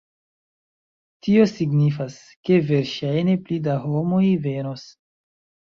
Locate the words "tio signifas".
1.27-2.17